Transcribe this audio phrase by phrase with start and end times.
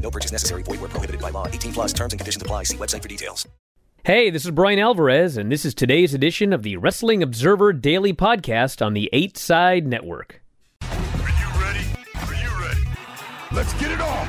[0.00, 0.62] No purchase necessary.
[0.62, 1.46] Void where prohibited by law.
[1.46, 2.64] 18 plus terms and conditions apply.
[2.64, 3.46] See website for details.
[4.02, 8.14] Hey, this is Bryan Alvarez, and this is today's edition of the Wrestling Observer Daily
[8.14, 10.40] Podcast on the Eight Side Network.
[10.80, 11.84] Are you ready?
[12.14, 12.80] Are you ready?
[13.52, 14.26] Let's get it on.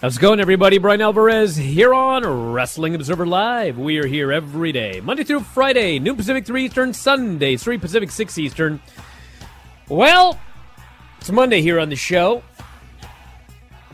[0.00, 0.78] How's it going, everybody?
[0.78, 3.78] Bryan Alvarez here on Wrestling Observer Live.
[3.78, 8.10] We are here every day, Monday through Friday, noon Pacific, 3 Eastern, Sunday, 3 Pacific,
[8.10, 8.82] 6 Eastern.
[9.88, 10.40] Well,
[11.20, 12.42] it's Monday here on the show.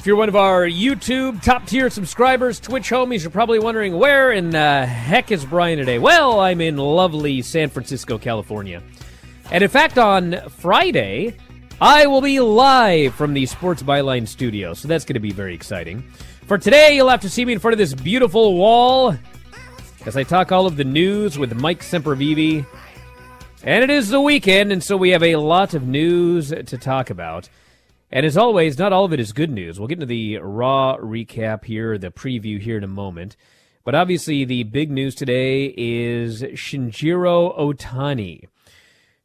[0.00, 4.32] If you're one of our YouTube top tier subscribers, Twitch homies, you're probably wondering where
[4.32, 5.98] in the heck is Bryan today?
[5.98, 8.82] Well, I'm in lovely San Francisco, California.
[9.51, 11.37] And in fact, on Friday,
[11.82, 15.54] I will be live from the Sports Byline studio, so that's going to be very
[15.54, 16.01] exciting.
[16.46, 19.14] For today, you'll have to see me in front of this beautiful wall
[20.07, 22.64] as I talk all of the news with Mike Sempervive.
[23.64, 27.10] And it is the weekend, and so we have a lot of news to talk
[27.10, 27.51] about.
[28.13, 29.79] And as always, not all of it is good news.
[29.79, 33.37] We'll get into the Raw recap here, the preview here in a moment.
[33.85, 38.49] But obviously, the big news today is Shinjiro Otani.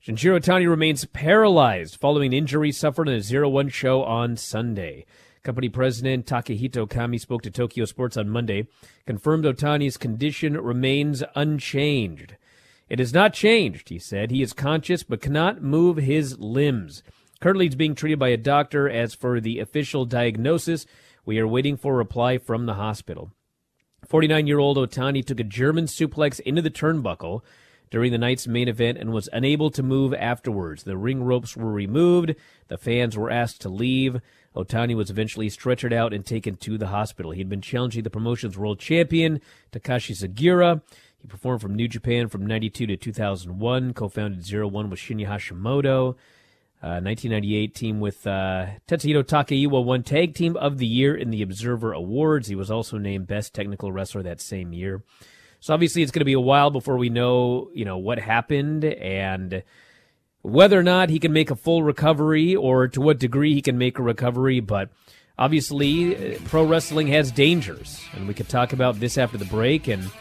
[0.05, 5.05] Shinjiro Otani remains paralyzed following injury suffered in a 0 1 show on Sunday.
[5.41, 8.67] Company president Takehito Kami spoke to Tokyo Sports on Monday,
[9.07, 12.35] confirmed Otani's condition remains unchanged.
[12.87, 14.29] It has not changed, he said.
[14.29, 17.01] He is conscious but cannot move his limbs.
[17.41, 18.89] Currently, he's being treated by a doctor.
[18.89, 20.85] As for the official diagnosis,
[21.25, 23.31] we are waiting for a reply from the hospital.
[24.07, 27.41] 49 year old Otani took a German suplex into the turnbuckle
[27.89, 30.83] during the night's main event and was unable to move afterwards.
[30.83, 32.35] The ring ropes were removed.
[32.67, 34.21] The fans were asked to leave.
[34.55, 37.31] Otani was eventually stretchered out and taken to the hospital.
[37.31, 39.41] He had been challenging the promotion's world champion,
[39.71, 40.81] Takashi Sugiura.
[41.17, 45.27] He performed from New Japan from 92 to 2001, co founded Zero One with Shinya
[45.27, 46.15] Hashimoto.
[46.83, 51.41] Uh, 1998 team with uh, Tatsuhito Takaiwa won Tag Team of the Year in the
[51.41, 52.47] Observer Awards.
[52.47, 55.01] He was also named Best Technical Wrestler that same year.
[55.59, 58.85] So obviously, it's going to be a while before we know, you know, what happened
[58.85, 59.63] and
[60.43, 63.79] whether or not he can make a full recovery or to what degree he can
[63.79, 64.59] make a recovery.
[64.59, 64.89] But
[65.39, 69.87] obviously, uh, pro wrestling has dangers, and we could talk about this after the break.
[69.87, 70.11] And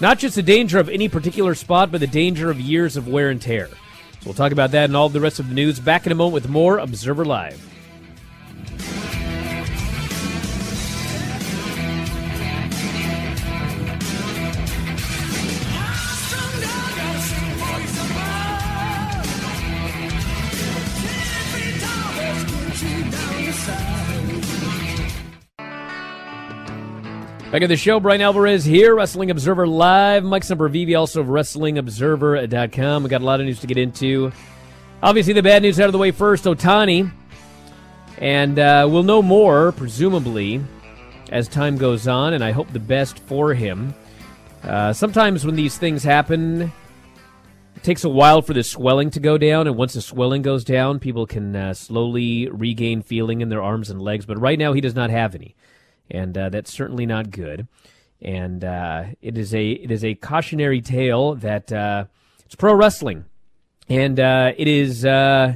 [0.00, 3.30] not just the danger of any particular spot, but the danger of years of wear
[3.30, 3.68] and tear.
[4.20, 6.14] So we'll talk about that and all the rest of the news back in a
[6.14, 7.64] moment with more Observer Live.
[27.50, 30.22] Back at the show, Bryan Alvarez here, Wrestling Observer Live.
[30.22, 33.02] Mike Sempervive, also of WrestlingObserver.com.
[33.02, 34.30] We got a lot of news to get into.
[35.02, 37.10] Obviously, the bad news out of the way first Otani.
[38.18, 40.60] And uh, we'll know more, presumably,
[41.30, 43.94] as time goes on, and I hope the best for him.
[44.62, 46.70] Uh, sometimes when these things happen,
[47.76, 50.64] it takes a while for the swelling to go down, and once the swelling goes
[50.64, 54.26] down, people can uh, slowly regain feeling in their arms and legs.
[54.26, 55.56] But right now, he does not have any
[56.10, 57.66] and uh, that's certainly not good.
[58.20, 62.06] And uh, it is a it is a cautionary tale that uh,
[62.44, 63.26] it's pro wrestling,
[63.88, 65.54] and uh, it is uh,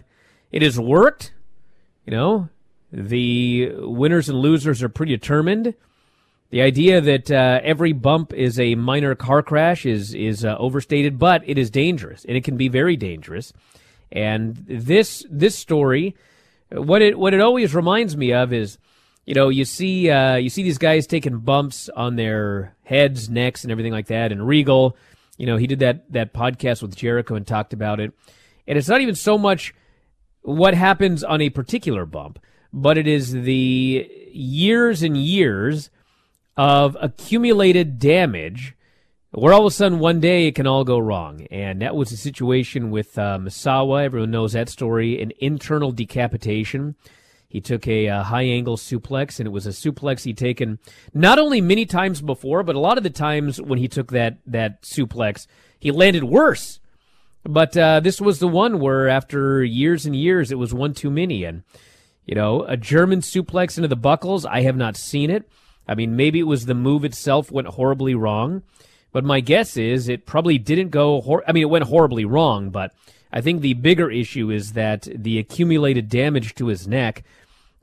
[0.52, 1.32] it has worked.
[2.06, 2.48] You know,
[2.92, 5.74] the winners and losers are predetermined.
[6.50, 11.42] The idea that uh, every bump is a minor car crash is is overstated, but
[11.46, 13.52] it is dangerous, and it can be very dangerous.
[14.12, 16.14] And this this story,
[16.70, 18.78] what it what it always reminds me of is
[19.24, 23.62] you know, you see uh, you see these guys taking bumps on their heads, necks,
[23.62, 24.32] and everything like that.
[24.32, 24.96] And Regal,
[25.36, 28.12] you know, he did that that podcast with Jericho and talked about it.
[28.66, 29.74] And it's not even so much
[30.42, 32.38] what happens on a particular bump,
[32.72, 35.90] but it is the years and years
[36.56, 38.74] of accumulated damage
[39.30, 41.46] where all of a sudden one day it can all go wrong.
[41.50, 44.04] And that was the situation with uh, Misawa.
[44.04, 46.96] Everyone knows that story an internal decapitation.
[47.52, 50.78] He took a, a uh, high angle suplex, and it was a suplex he'd taken
[51.12, 54.38] not only many times before, but a lot of the times when he took that
[54.46, 55.46] that suplex,
[55.78, 56.80] he landed worse.
[57.44, 61.10] But uh, this was the one where, after years and years, it was one too
[61.10, 61.44] many.
[61.44, 61.62] And
[62.24, 65.46] you know, a German suplex into the buckles, I have not seen it.
[65.86, 68.62] I mean, maybe it was the move itself went horribly wrong,
[69.12, 71.20] but my guess is it probably didn't go.
[71.20, 72.94] Hor- I mean, it went horribly wrong, but
[73.30, 77.24] I think the bigger issue is that the accumulated damage to his neck.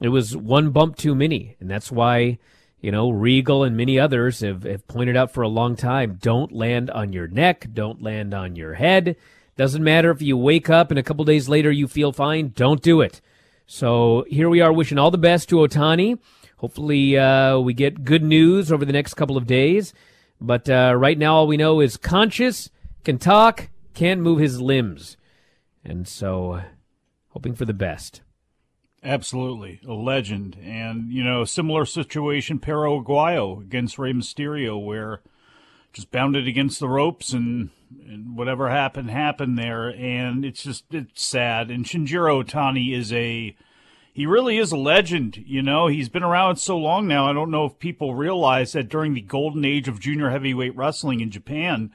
[0.01, 2.37] It was one bump too many, and that's why
[2.81, 6.51] you know, Regal and many others have, have pointed out for a long time don't
[6.51, 9.15] land on your neck, don't land on your head.
[9.57, 12.81] Doesn't matter if you wake up and a couple days later you feel fine, don't
[12.81, 13.19] do it.
[13.67, 16.19] So here we are wishing all the best to Otani.
[16.57, 19.93] Hopefully, uh, we get good news over the next couple of days.
[20.41, 22.69] But uh, right now, all we know is conscious,
[23.03, 25.17] can talk, can't move his limbs.
[25.83, 26.61] And so,
[27.29, 28.21] hoping for the best.
[29.03, 35.21] Absolutely, a legend, and you know, similar situation, Perro Aguayo against Rey Mysterio, where
[35.93, 37.69] just bounded against the ropes and,
[38.05, 41.71] and whatever happened happened there, and it's just it's sad.
[41.71, 43.55] And Shinjiro Otani is a
[44.11, 45.45] he really is a legend.
[45.47, 47.29] You know, he's been around so long now.
[47.29, 51.21] I don't know if people realize that during the golden age of junior heavyweight wrestling
[51.21, 51.91] in Japan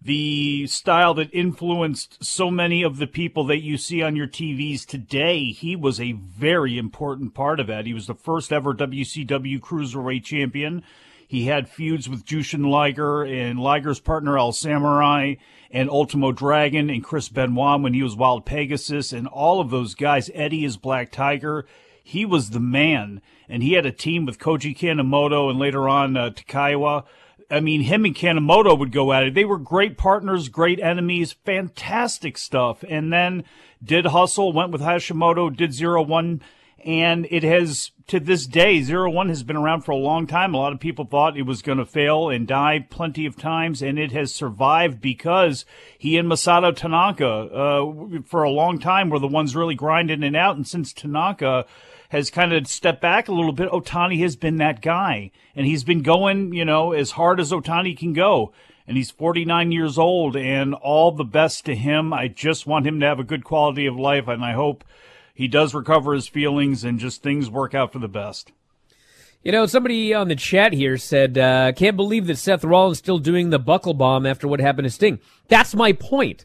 [0.00, 4.86] the style that influenced so many of the people that you see on your TVs
[4.86, 5.46] today.
[5.50, 7.86] He was a very important part of that.
[7.86, 10.82] He was the first ever WCW Cruiserweight champion.
[11.26, 15.34] He had feuds with Jushin Liger and Liger's partner El Samurai
[15.70, 19.94] and Ultimo Dragon and Chris Benoit when he was Wild Pegasus and all of those
[19.94, 20.30] guys.
[20.32, 21.66] Eddie is Black Tiger.
[22.02, 26.16] He was the man, and he had a team with Koji Kanemoto and later on
[26.16, 27.04] uh, Takaiwa
[27.50, 29.34] I mean, him and Kanemoto would go at it.
[29.34, 32.84] They were great partners, great enemies, fantastic stuff.
[32.88, 33.44] And then
[33.82, 36.42] did hustle, went with Hashimoto, did zero one,
[36.84, 40.52] and it has to this day zero one has been around for a long time.
[40.52, 43.82] A lot of people thought it was going to fail and die plenty of times,
[43.82, 45.64] and it has survived because
[45.96, 50.36] he and Masato Tanaka uh, for a long time were the ones really grinding it
[50.36, 50.56] out.
[50.56, 51.64] And since Tanaka
[52.08, 55.30] has kind of stepped back a little bit, Otani has been that guy.
[55.54, 58.52] And he's been going, you know, as hard as Otani can go.
[58.86, 62.14] And he's 49 years old, and all the best to him.
[62.14, 64.82] I just want him to have a good quality of life, and I hope
[65.34, 68.50] he does recover his feelings and just things work out for the best.
[69.44, 73.18] You know, somebody on the chat here said, uh, can't believe that Seth Rollins still
[73.18, 75.20] doing the buckle bomb after what happened to Sting.
[75.48, 76.44] That's my point.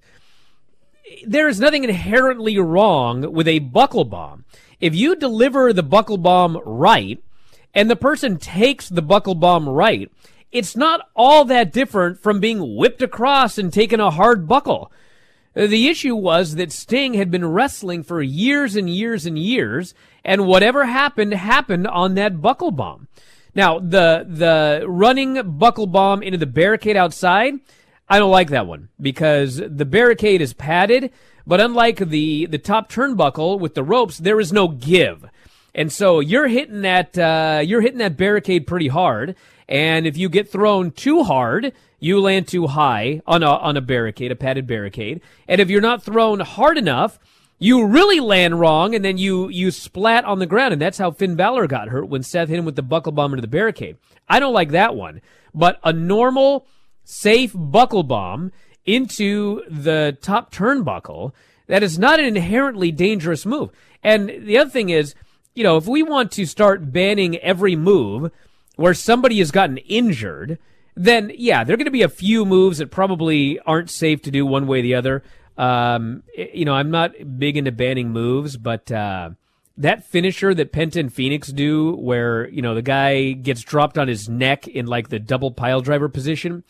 [1.26, 4.46] There is nothing inherently wrong with a buckle bomb.
[4.84, 7.24] If you deliver the buckle bomb right,
[7.74, 10.12] and the person takes the buckle bomb right,
[10.52, 14.92] it's not all that different from being whipped across and taking a hard buckle.
[15.54, 19.94] The issue was that Sting had been wrestling for years and years and years,
[20.26, 23.08] and whatever happened happened on that buckle bomb.
[23.56, 27.54] Now, the the running buckle bomb into the barricade outside,
[28.10, 31.14] I don't like that one because the barricade is padded.
[31.46, 35.26] But unlike the, the top turnbuckle with the ropes, there is no give.
[35.76, 39.36] And so you're hitting that, uh, you're hitting that barricade pretty hard.
[39.68, 43.82] And if you get thrown too hard, you land too high on a, on a
[43.82, 45.22] barricade, a padded barricade.
[45.48, 47.18] And if you're not thrown hard enough,
[47.60, 50.74] you really land wrong and then you, you splat on the ground.
[50.74, 53.34] And that's how Finn Balor got hurt when Seth hit him with the buckle bomb
[53.34, 53.98] into the barricade.
[54.28, 55.22] I don't like that one.
[55.54, 56.68] But a normal,
[57.04, 58.52] safe buckle bomb
[58.86, 61.32] into the top turnbuckle,
[61.68, 63.70] that is not an inherently dangerous move.
[64.04, 65.16] And the other thing is,
[65.56, 68.32] you know, if we want to start banning every move
[68.76, 70.58] where somebody has gotten injured,
[70.96, 74.32] then yeah, there are going to be a few moves that probably aren't safe to
[74.32, 75.24] do one way or the other.
[75.58, 79.32] Um, you know, I'm not big into banning moves, but uh,
[79.78, 84.08] that finisher that Penta and Fenix do, where you know the guy gets dropped on
[84.08, 86.64] his neck in like the double pile driver position,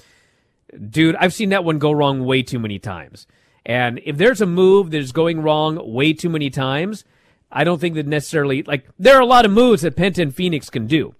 [0.89, 3.27] dude, I've seen that one go wrong way too many times.
[3.65, 7.05] And if there's a move that is going wrong way too many times,
[7.51, 10.35] I don't think that necessarily, like, there are a lot of moves that Penta and
[10.35, 11.15] Fenix can do.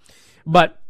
[0.46, 0.82] But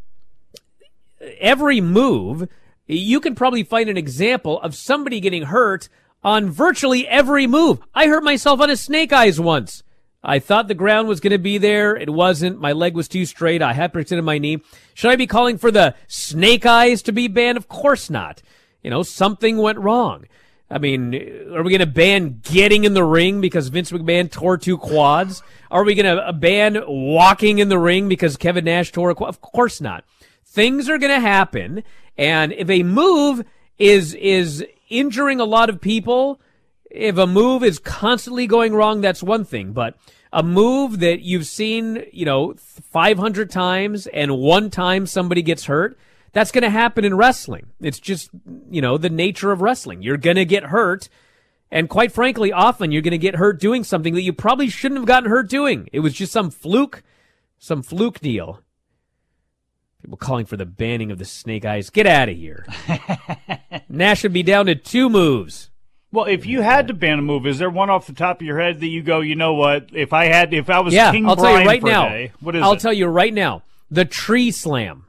[1.40, 2.48] every move,
[2.88, 5.90] you can probably find an example of somebody getting hurt
[6.24, 7.80] on virtually every move.
[7.94, 9.84] I hurt myself on a snake eyes once.
[10.24, 11.96] I thought the ground was going to be there.
[11.96, 12.60] It wasn't.
[12.60, 13.62] My leg was too straight.
[13.62, 14.62] I had protected my knee.
[14.94, 17.58] Should I be calling for the snake eyes to be banned?
[17.58, 18.42] Of course not.
[18.84, 20.26] You know, something went wrong.
[20.70, 21.14] I mean,
[21.54, 25.44] are we going to ban getting in the ring because Vince McMahon tore two quads?
[25.70, 29.16] Are we going to uh, ban walking in the ring because Kevin Nash tore a
[29.16, 29.30] quad?
[29.30, 30.06] Of course not.
[30.46, 31.84] Things are going to happen.
[32.18, 33.46] And if a move
[33.78, 36.40] is, is injuring a lot of people,
[36.94, 39.74] if a move is constantly going wrong, that's one thing.
[39.74, 39.98] But
[40.32, 45.98] a move that you've seen, you know, 500 times and one time somebody gets hurt,
[46.32, 47.68] that's going to happen in wrestling.
[47.82, 48.30] It's just,
[48.70, 50.02] you know, the nature of wrestling.
[50.02, 51.10] You're going to get hurt.
[51.72, 55.00] And quite frankly, often you're going to get hurt doing something that you probably shouldn't
[55.00, 55.90] have gotten hurt doing.
[55.92, 57.04] It was just some fluke,
[57.58, 58.62] some fluke deal.
[60.02, 61.90] People calling for the banning of the snake eyes.
[61.90, 62.66] Get out of here.
[63.90, 65.72] Nash should be down to two moves.
[66.14, 68.46] Well, if you had to ban a move, is there one off the top of
[68.46, 69.90] your head that you go, you know what?
[69.94, 71.92] If I had, if I was Yeah, King I'll Brian tell you right for a
[71.92, 72.10] now.
[72.10, 72.80] day, what is I'll it?
[72.82, 73.64] tell you right now.
[73.90, 75.08] The tree slam.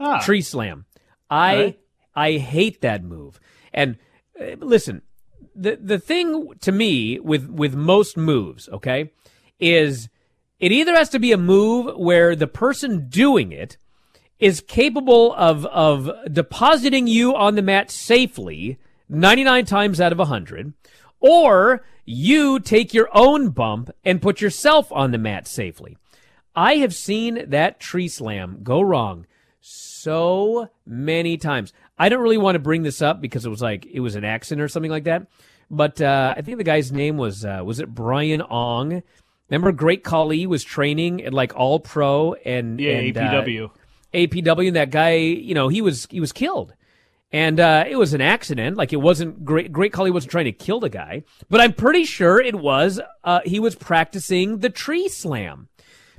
[0.00, 0.86] Ah, Tree slam.
[1.30, 1.80] I Alright.
[2.16, 3.38] I hate that move.
[3.74, 3.98] And
[4.40, 5.02] uh, listen,
[5.54, 9.12] the the thing to me with with most moves, okay,
[9.60, 10.08] is
[10.60, 13.76] it either has to be a move where the person doing it
[14.38, 20.72] is capable of of depositing you on the mat safely 99 times out of 100
[21.20, 25.96] or you take your own bump and put yourself on the mat safely.
[26.54, 29.26] I have seen that tree slam go wrong
[29.60, 31.72] so many times.
[31.98, 34.24] I don't really want to bring this up because it was like it was an
[34.24, 35.26] accident or something like that.
[35.70, 39.02] But uh, I think the guy's name was uh, was it Brian Ong?
[39.48, 43.70] Remember, Great Khali was training at like All Pro and yeah, and, uh, APW.
[44.12, 44.66] APW.
[44.66, 46.74] And that guy, you know, he was he was killed,
[47.34, 48.76] and uh, it was an accident.
[48.76, 52.04] Like it wasn't Great Great Khali wasn't trying to kill the guy, but I'm pretty
[52.04, 53.00] sure it was.
[53.24, 55.68] Uh, he was practicing the tree slam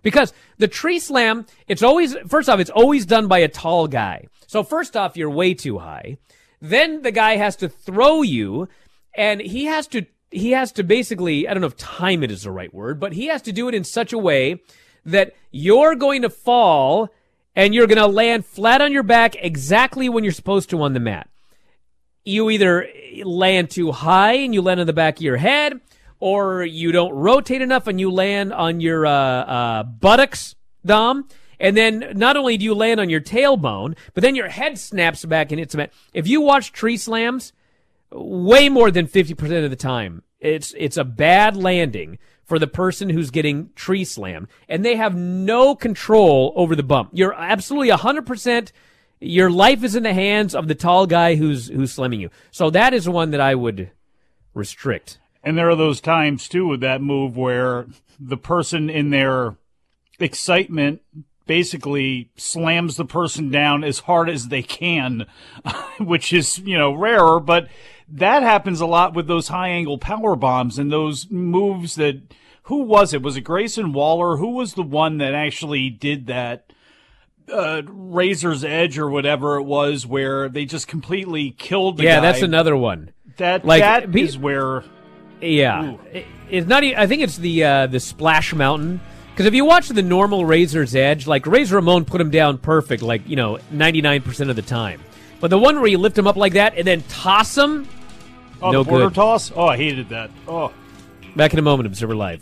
[0.04, 4.28] because the tree slam it's always first off it's always done by a tall guy
[4.46, 6.18] so first off you're way too high
[6.62, 8.68] then the guy has to throw you
[9.16, 12.44] and he has to he has to basically i don't know if time it is
[12.44, 14.62] the right word but he has to do it in such a way
[15.06, 17.10] that you're going to fall
[17.56, 20.94] and you're going to land flat on your back exactly when you're supposed to on
[20.94, 21.30] the mat
[22.26, 22.90] you either
[23.24, 25.80] land too high and you land on the back of your head,
[26.20, 31.28] or you don't rotate enough and you land on your uh, uh, buttocks, Dom.
[31.60, 35.24] And then not only do you land on your tailbone, but then your head snaps
[35.24, 35.94] back and hits the mat.
[36.14, 37.54] If you watch tree slams,
[38.12, 43.10] way more than 50% of the time, it's, it's a bad landing for the person
[43.10, 47.10] who's getting tree slammed and they have no control over the bump.
[47.12, 48.72] You're absolutely 100%
[49.20, 52.30] your life is in the hands of the tall guy who's who's slamming you.
[52.52, 53.92] So that is one that I would
[54.54, 55.20] restrict.
[55.44, 57.88] And there are those times too with that move where
[58.20, 59.56] the person in their
[60.20, 61.02] excitement
[61.46, 65.26] basically slams the person down as hard as they can,
[66.00, 67.68] which is, you know, rarer, but
[68.10, 72.22] that happens a lot with those high angle power bombs and those moves that
[72.64, 73.22] who was it?
[73.22, 74.38] Was it Grayson Waller?
[74.38, 76.72] Who was the one that actually did that
[77.52, 82.22] uh, Razor's Edge or whatever it was where they just completely killed the yeah, guy?
[82.22, 83.12] that's another one.
[83.38, 84.84] that like, that be- is where
[85.42, 86.00] Yeah, Ooh.
[86.50, 86.84] It's not.
[86.84, 89.00] I think it's the uh, the Splash Mountain.
[89.32, 93.02] Because if you watch the normal Razor's Edge, like Razor Ramon put him down perfect,
[93.02, 95.02] like you know, ninety nine percent of the time.
[95.46, 97.88] But the one where you lift him up like that and then toss him,
[98.64, 99.14] Oh, No the border good.
[99.14, 99.52] toss?
[99.56, 100.32] Oh, I hated that.
[100.48, 100.74] Oh.
[101.36, 102.42] back in a moment, Observer Live.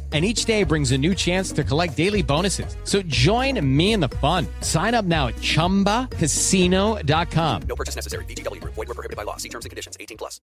[0.11, 2.75] And each day brings a new chance to collect daily bonuses.
[2.83, 4.45] So join me in the fun.
[4.59, 7.61] Sign up now at chumbacasino.com.
[7.61, 8.25] No purchase necessary.
[8.25, 8.73] VGW Group.
[8.73, 9.37] Void were prohibited by law.
[9.37, 9.95] See terms and conditions.
[9.97, 10.41] 18 plus.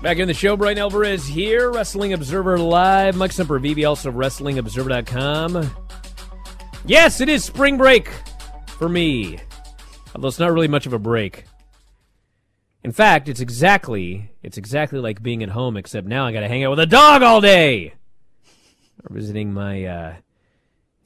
[0.00, 3.16] Back in the show, Bryan Alvarez here, Wrestling Observer Live.
[3.16, 5.70] Mike Sempervive, also WrestlingObserver.com.
[6.86, 8.08] Yes, it is spring break
[8.78, 9.40] for me.
[10.14, 11.46] Although it's not really much of a break.
[12.84, 16.48] In fact, it's exactly it's exactly like being at home, except now I got to
[16.48, 17.94] hang out with a dog all day.
[19.02, 20.20] We're visiting my, uh, I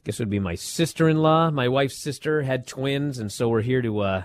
[0.04, 1.50] guess it would be my sister-in-law.
[1.50, 4.22] My wife's sister had twins, and so we're here to uh,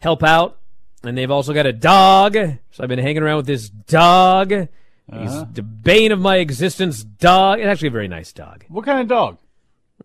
[0.00, 0.58] help out.
[1.04, 4.50] And they've also got a dog, so I've been hanging around with this dog.
[4.50, 7.02] He's the bane of my existence.
[7.02, 7.60] Dog.
[7.60, 8.64] It's actually a very nice dog.
[8.68, 9.38] What kind of dog?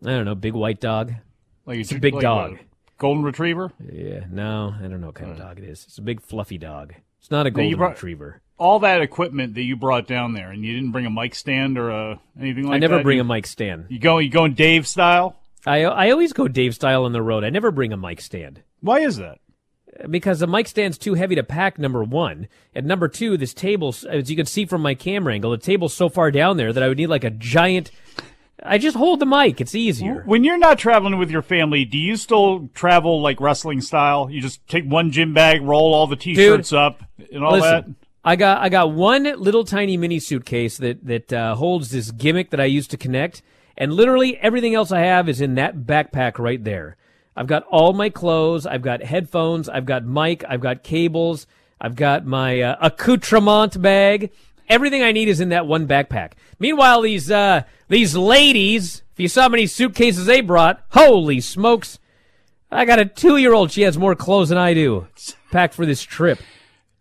[0.02, 1.14] I don't know, big white dog.
[1.66, 2.60] Like It's a big like dog.
[3.04, 3.70] Golden retriever?
[3.92, 5.44] Yeah, no, I don't know what kind of hmm.
[5.44, 5.84] dog it is.
[5.84, 6.94] It's a big fluffy dog.
[7.20, 8.40] It's not a golden brought- retriever.
[8.58, 11.78] All that equipment that you brought down there, and you didn't bring a mic stand
[11.78, 12.76] or a, anything like that.
[12.76, 12.92] I that?
[12.92, 13.88] never bring you, a mic stand.
[13.90, 15.36] You go, you going Dave style?
[15.66, 17.44] I I always go Dave style on the road.
[17.44, 19.40] I never bring a mic stand Why is that?
[20.10, 21.78] because the mic stand's too heavy to pack.
[21.78, 25.52] Number one, and number two, this table, as you can see from my camera angle,
[25.52, 27.92] the table's so far down there that I would need like a giant.
[28.66, 29.60] I just hold the mic.
[29.60, 30.24] It's easier.
[30.26, 34.30] When you're not traveling with your family, do you still travel like wrestling style?
[34.30, 37.76] You just take one gym bag, roll all the t-shirts up, and all that.
[37.88, 42.12] Listen, I got I got one little tiny mini suitcase that that uh, holds this
[42.12, 43.42] gimmick that I use to connect,
[43.76, 46.96] And literally everything else I have is in that backpack right there.
[47.36, 51.48] I've got all my clothes, I've got headphones, I've got mic, I've got cables,
[51.82, 54.32] I've got my uh, accoutrement bag.
[54.70, 56.34] Everything I need is in that one backpack.
[56.60, 62.00] Meanwhile, these uh, these ladies, if you saw how many suitcases they brought, holy smokes!
[62.72, 63.72] I got a two year old.
[63.72, 65.08] She has more clothes than I do,
[65.52, 66.40] packed for this trip.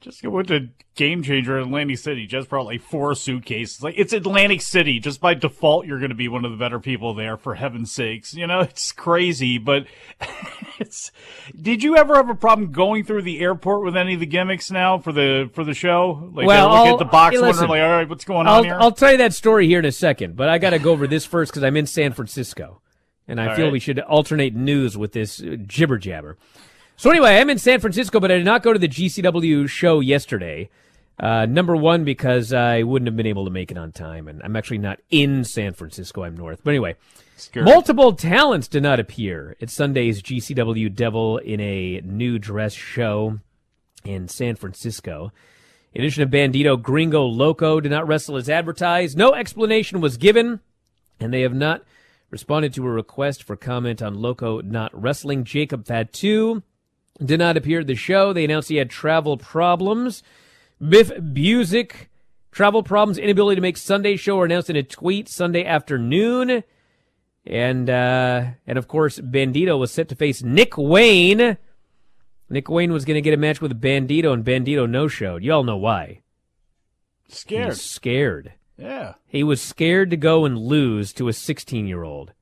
[0.02, 2.26] Just went to Game Changer in Atlantic City.
[2.26, 3.82] Just brought like four suitcases.
[3.82, 4.98] Like it's Atlantic City.
[5.00, 7.36] Just by default, you're going to be one of the better people there.
[7.36, 9.58] For heaven's sakes, you know it's crazy.
[9.58, 9.86] But
[10.78, 11.10] it's.
[11.60, 14.70] Did you ever have a problem going through the airport with any of the gimmicks
[14.70, 16.30] now for the for the show?
[16.34, 17.68] Like Well, look I'll- at the box, hey, wondering listen.
[17.70, 18.76] like, all right, what's going I'll, on here?
[18.80, 21.06] I'll tell you that story here in a second, but I got to go over
[21.06, 22.80] this first because I'm in San Francisco,
[23.28, 23.72] and I All feel right.
[23.72, 26.38] we should alternate news with this jibber jabber.
[27.02, 29.98] So anyway, I'm in San Francisco, but I did not go to the GCW show
[29.98, 30.70] yesterday.
[31.18, 34.40] Uh, number one, because I wouldn't have been able to make it on time, and
[34.44, 36.22] I'm actually not in San Francisco.
[36.22, 36.60] I'm north.
[36.62, 36.94] But anyway,
[37.34, 37.64] Scary.
[37.64, 43.40] multiple talents did not appear at Sunday's GCW Devil in a new dress show
[44.04, 45.32] in San Francisco.
[45.94, 49.18] In addition to Bandito, Gringo Loco did not wrestle as advertised.
[49.18, 50.60] No explanation was given,
[51.18, 51.82] and they have not
[52.30, 55.42] responded to a request for comment on Loco not wrestling.
[55.42, 56.62] Jacob Fatu
[57.24, 58.32] did not appear at the show.
[58.32, 60.22] They announced he had travel problems.
[60.80, 62.08] Biff Busick,
[62.50, 66.64] travel problems, inability to make Sunday show were announced in a tweet Sunday afternoon.
[67.44, 71.58] And uh, and of course, Bandito was set to face Nick Wayne.
[72.48, 75.42] Nick Wayne was going to get a match with Bandito, and Bandito no showed.
[75.42, 76.20] You all know why.
[77.28, 77.76] Scared.
[77.76, 78.52] Scared.
[78.76, 79.14] Yeah.
[79.26, 82.32] He was scared to go and lose to a 16 year old.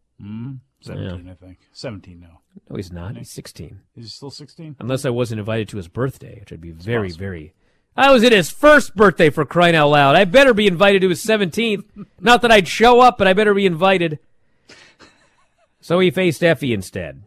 [0.80, 1.58] Seventeen, I think.
[1.72, 2.40] Seventeen now.
[2.68, 3.16] No, he's not.
[3.16, 3.80] He's 16.
[3.96, 4.76] Is he still sixteen?
[4.80, 7.54] Unless I wasn't invited to his birthday, which would be very, very.
[7.96, 10.16] I was at his first birthday for crying out loud.
[10.16, 11.84] I better be invited to his 17th.
[12.20, 14.20] Not that I'd show up, but I better be invited.
[15.80, 17.24] So he faced Effy instead.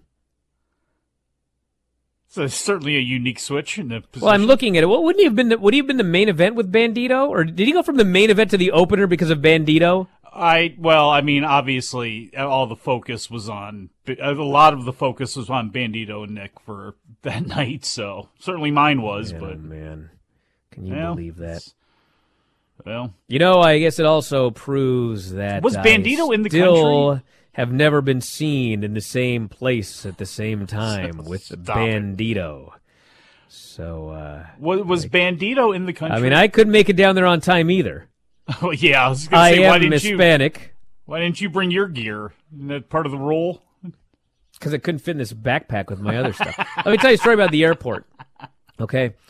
[2.28, 4.26] So it's certainly a unique switch in the position.
[4.26, 4.88] Well, I'm looking at it.
[4.88, 5.50] Well, wouldn't he have been?
[5.50, 7.98] The, would he have been the main event with Bandito, or did he go from
[7.98, 10.08] the main event to the opener because of Bandito?
[10.36, 15.36] I well, I mean, obviously, all the focus was on a lot of the focus
[15.36, 17.86] was on Bandito and Nick for that night.
[17.86, 20.10] So certainly mine was, oh but man,
[20.72, 21.68] can you well, believe that?
[22.86, 27.12] Well, You know, I guess it also proves that Was I Bandito in the still
[27.12, 27.26] country?
[27.54, 31.66] Have never been seen in the same place at the same time with Stop it.
[31.66, 32.72] Bandito.
[33.48, 36.18] So, uh, was, was Bandito in the country?
[36.18, 38.08] I mean, I couldn't make it down there on time either.
[38.62, 40.12] Oh, yeah, I was gonna I say, why am didn't you?
[40.12, 40.76] Hispanic
[41.06, 42.34] Why didn't you bring your gear?
[42.54, 43.64] Isn't that part of the rule?
[44.64, 46.58] because I couldn't fit in this backpack with my other stuff.
[46.78, 48.06] Let me tell you a story about the airport.
[48.80, 49.16] Okay.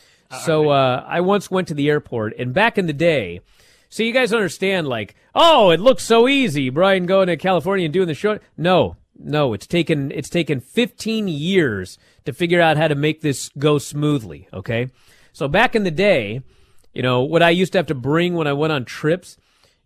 [0.46, 3.42] So uh, I once went to the airport, and back in the day,
[3.90, 7.94] so you guys understand, like, oh, it looks so easy, Bryan going to California and
[7.94, 8.40] doing the show.
[8.58, 13.50] No, no, it's taken it's taken 15 years to figure out how to make this
[13.60, 14.48] go smoothly.
[14.52, 14.90] Okay.
[15.34, 16.42] So back in the day,
[16.94, 19.38] you know, what I used to have to bring when I went on trips,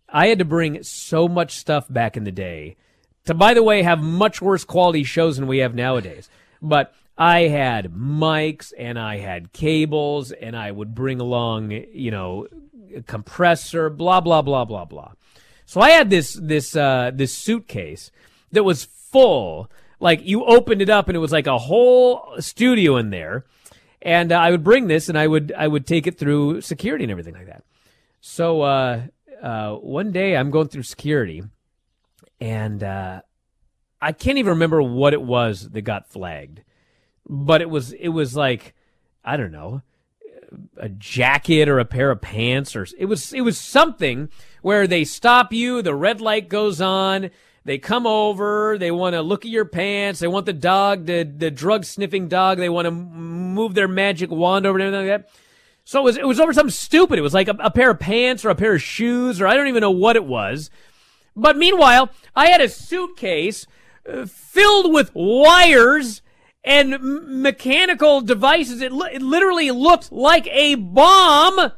[0.08, 2.76] I had to bring so much stuff back in the day
[3.24, 6.28] to, by the way, have much worse quality shows than we have nowadays.
[6.62, 12.46] But I had mics and I had cables and I would bring along, you know,
[12.94, 15.12] a compressor, blah, blah, blah, blah, blah.
[15.66, 18.10] So I had this, this, uh, this suitcase
[18.52, 19.70] that was full.
[20.00, 23.44] Like you opened it up and it was like a whole studio in there.
[24.00, 27.04] And uh, I would bring this and I would, I would take it through security
[27.04, 27.64] and everything like that.
[28.20, 29.02] So, uh,
[29.42, 31.42] uh, one day I'm going through security
[32.40, 33.22] and, uh,
[34.00, 36.62] I can't even remember what it was that got flagged,
[37.28, 38.74] but it was, it was like,
[39.24, 39.82] I don't know,
[40.76, 44.28] a jacket or a pair of pants or it was, it was something
[44.62, 47.30] where they stop you, the red light goes on,
[47.68, 51.22] they come over, they want to look at your pants, they want the dog, the,
[51.22, 55.22] the drug sniffing dog, they want to move their magic wand over and everything like
[55.22, 55.30] that.
[55.84, 57.18] So it was, it was over something stupid.
[57.18, 59.54] It was like a, a pair of pants or a pair of shoes or I
[59.54, 60.70] don't even know what it was.
[61.36, 63.66] But meanwhile, I had a suitcase
[64.10, 66.22] uh, filled with wires
[66.64, 66.98] and
[67.42, 68.80] mechanical devices.
[68.80, 71.72] It, it literally looked like a bomb.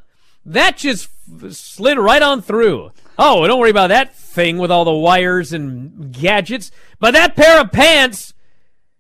[0.46, 1.08] That just
[1.50, 2.92] slid right on through.
[3.22, 6.70] Oh, don't worry about that thing with all the wires and gadgets.
[6.98, 8.32] But that pair of pants,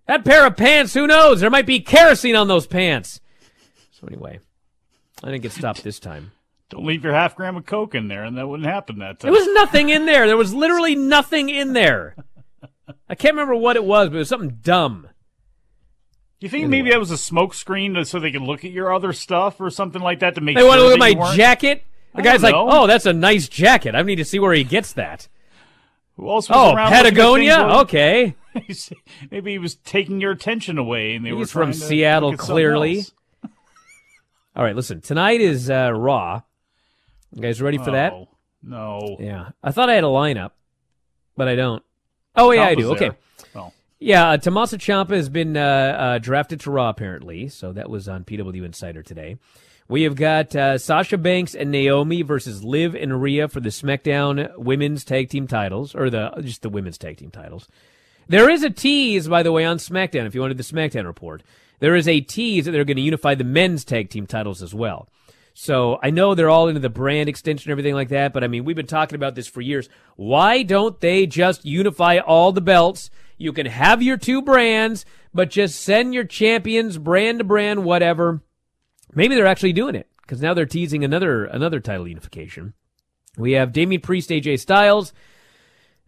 [0.06, 1.40] that pair of pants, who knows?
[1.40, 3.20] There might be kerosene on those pants.
[3.92, 4.38] So anyway,
[5.24, 6.32] I didn't get stopped this time.
[6.68, 9.32] Don't leave your half gram of coke in there, and that wouldn't happen that time.
[9.32, 10.26] There was nothing in there.
[10.26, 12.14] There was literally nothing in there.
[13.08, 15.08] I can't remember what it was, but it was something dumb.
[16.40, 19.12] you think maybe that was a smoke screen so they could look at your other
[19.12, 21.20] stuff or something like that to make sure They sure want to look at my
[21.20, 21.84] weren't- jacket.
[22.14, 22.68] The I guy's like, know.
[22.70, 23.94] "Oh, that's a nice jacket.
[23.94, 25.28] I need to see where he gets that."
[26.16, 26.90] Who else was Oh, around?
[26.90, 27.58] Patagonia.
[27.82, 28.34] Okay,
[29.30, 32.54] Maybe he was taking your attention away, and they were from Seattle, look at something
[32.54, 33.04] clearly.
[34.56, 34.74] all right.
[34.76, 36.42] Listen, tonight is uh, Raw.
[37.32, 38.12] You guys ready for that?
[38.12, 38.28] Oh,
[38.62, 39.16] No.
[39.20, 40.50] Yeah, I thought I had a lineup,
[41.36, 41.82] but I don't.
[42.36, 42.90] Oh yeah, I Ciampa's do.
[42.92, 43.08] Okay.
[43.10, 43.16] there.
[43.62, 43.72] Oh.
[44.00, 48.08] Yeah, uh, Tommaso Ciampa has been uh, uh, drafted to Raw apparently, so that was
[48.08, 49.36] on PW Insider today.
[49.90, 54.56] We have got uh, Sasha Banks and Naomi versus Liv and Rhea for the SmackDown
[54.56, 57.66] Women's Tag Team titles, or the just the Women's Tag Team titles.
[58.28, 60.26] There is a tease, by the way, on SmackDown.
[60.26, 61.42] If you wanted the SmackDown report,
[61.80, 64.72] there is a tease that they're going to unify the men's tag team titles as
[64.72, 65.08] well.
[65.54, 68.46] So I know they're all into the brand extension and everything like that, but I
[68.46, 69.88] mean, we've been talking about this for years.
[70.14, 73.10] Why don't they just unify all the belts?
[73.38, 78.40] You can have your two brands, but just send your champions brand to brand, whatever.
[79.14, 82.74] Maybe they're actually doing it because now they're teasing another another title unification.
[83.36, 85.12] We have Damien Priest, AJ Styles.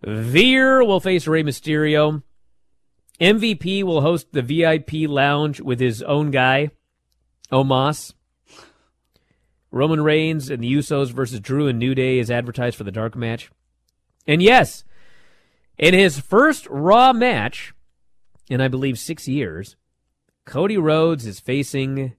[0.02, 2.22] Veer will face Rey Mysterio.
[3.20, 6.70] MVP will host the VIP lounge with his own guy,
[7.52, 8.14] Omos.
[9.70, 13.16] Roman Reigns and the Usos versus Drew and New Day is advertised for the dark
[13.16, 13.50] match.
[14.26, 14.84] And yes,
[15.78, 17.72] in his first Raw match
[18.50, 19.76] in I believe six years,
[20.44, 22.14] Cody Rhodes is facing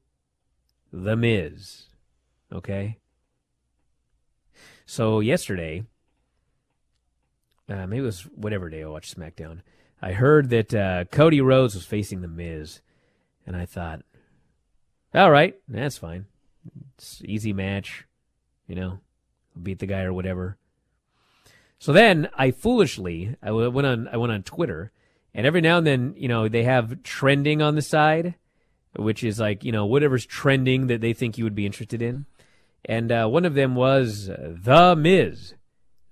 [0.93, 1.88] The Miz.
[2.53, 2.99] Okay?
[4.86, 5.84] So yesterday,
[7.67, 9.62] uh, maybe it was whatever day I watched SmackDown,
[10.01, 12.82] I heard that uh, Cody Rhodes was facing The Miz.
[13.45, 14.01] And I thought,
[15.13, 16.25] all right, that's fine.
[16.95, 18.06] It's easy match,
[18.67, 18.99] you know,
[19.62, 20.58] beat the guy or whatever.
[21.79, 24.93] So then I foolishly I went on I went on Twitter,
[25.34, 28.36] and every now and then you know they have trending on the side,
[28.95, 32.25] which is like you know whatever's trending that they think you would be interested in,
[32.86, 35.53] and uh, one of them was the Miz.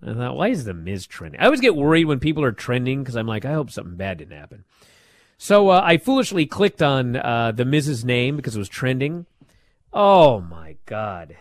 [0.02, 1.40] And I thought, why is the Miz trending?
[1.40, 4.18] I always get worried when people are trending because I'm like, I hope something bad
[4.18, 4.64] didn't happen.
[5.38, 9.26] So uh, I foolishly clicked on uh, the Miz's name because it was trending.
[9.94, 11.36] Oh my god!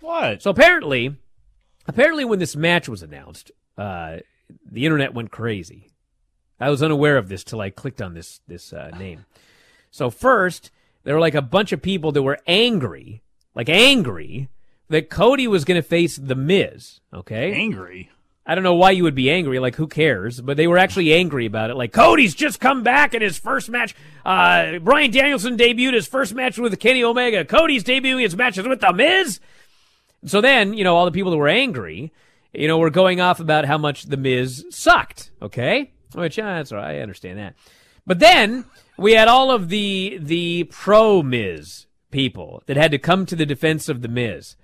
[0.00, 0.42] What?
[0.42, 1.16] So apparently,
[1.86, 4.18] apparently, when this match was announced, uh,
[4.70, 5.90] the internet went crazy.
[6.60, 9.24] I was unaware of this till I clicked on this this uh, name.
[9.94, 10.72] So first,
[11.04, 13.22] there were like a bunch of people that were angry,
[13.54, 14.48] like angry,
[14.88, 16.98] that Cody was going to face the Miz.
[17.14, 18.10] Okay, Angry.
[18.44, 19.60] I don't know why you would be angry.
[19.60, 20.40] Like, who cares?
[20.40, 21.76] But they were actually angry about it.
[21.76, 23.94] Like, Cody's just come back in his first match.
[24.26, 27.44] Uh, Bryan Danielson debuted his first match with Kenny Omega.
[27.44, 29.38] Cody's debuting his matches with The Miz.
[30.26, 32.12] So then, you know, all the people that were angry,
[32.52, 35.30] you know, were going off about how much The Miz sucked.
[35.40, 35.92] Okay?
[36.14, 36.96] Which, uh, that's all right.
[36.96, 37.54] I understand that.
[38.06, 38.64] But then
[38.96, 43.46] we had all of the, the pro Miz people that had to come to the
[43.46, 44.56] defense of The Miz.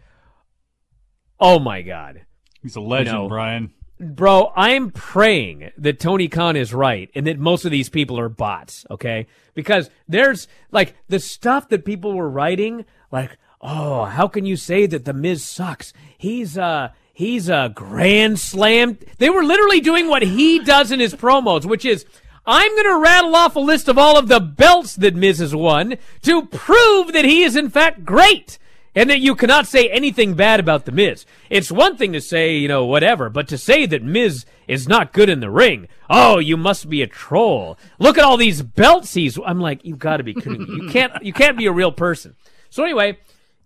[1.38, 2.22] Oh my God.
[2.62, 3.28] He's a legend, No.
[3.28, 3.72] Bryan.
[3.98, 8.30] Bro, I'm praying that Tony Khan is right and that most of these people are
[8.30, 9.26] bots, okay?
[9.52, 14.86] Because there's like the stuff that people were writing, like, oh, how can you say
[14.86, 15.92] that the Miz sucks?
[16.16, 18.98] He's uh he's a grand slam.
[19.18, 22.06] They were literally doing what he does in his promos, which is
[22.46, 25.54] I'm going to rattle off a list of all of the belts that Miz has
[25.54, 28.58] won to prove that he is in fact great
[28.94, 31.24] and that you cannot say anything bad about the Miz.
[31.48, 35.12] It's one thing to say, you know, whatever, but to say that Miz is not
[35.12, 37.78] good in the ring, oh, you must be a troll.
[37.98, 39.38] Look at all these belts he's.
[39.44, 40.84] I'm like, you've got to be kidding me.
[40.84, 42.34] You can't, you can't be a real person.
[42.68, 43.18] So anyway,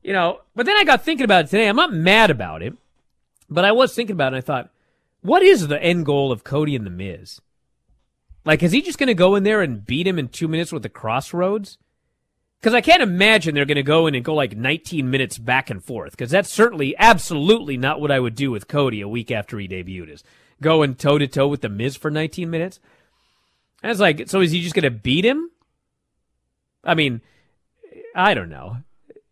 [0.03, 1.69] you know, but then I got thinking about it today.
[1.69, 2.75] I'm not mad about it,
[3.49, 4.37] but I was thinking about it.
[4.37, 4.71] and I thought,
[5.23, 7.41] what is the end goal of Cody and the Miz?
[8.45, 10.73] Like, is he just going to go in there and beat him in two minutes
[10.73, 11.79] with the crossroads?
[12.61, 15.71] Because I can't imagine they're going to go in and go like 19 minutes back
[15.71, 16.13] and forth.
[16.13, 19.69] Because that's certainly, absolutely not what I would do with Cody a week after he
[19.69, 20.11] debuted.
[20.11, 20.25] Is
[20.63, 22.81] going toe to toe with the Miz for 19 minutes.
[23.83, 25.51] I was like, so is he just going to beat him?
[26.83, 27.21] I mean,
[28.15, 28.79] I don't know.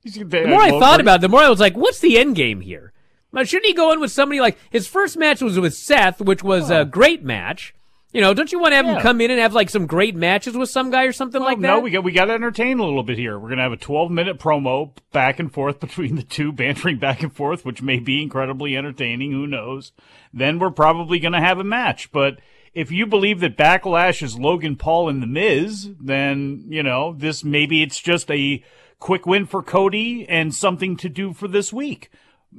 [0.04, 2.60] The more I thought about it, the more I was like, what's the end game
[2.60, 2.92] here?
[3.32, 6.42] Now, shouldn't he go in with somebody like his first match was with Seth, which
[6.42, 7.74] was a great match.
[8.12, 10.14] You know, don't you want to have him come in and have like some great
[10.14, 11.66] matches with some guy or something like that?
[11.66, 13.38] No, we got we got to entertain a little bit here.
[13.38, 17.22] We're gonna have a 12 minute promo back and forth between the two, bantering back
[17.22, 19.32] and forth, which may be incredibly entertaining.
[19.32, 19.92] Who knows?
[20.32, 22.12] Then we're probably gonna have a match.
[22.12, 22.38] But
[22.74, 27.42] if you believe that Backlash is Logan Paul and The Miz, then you know this.
[27.42, 28.62] Maybe it's just a
[28.98, 32.10] quick win for Cody and something to do for this week.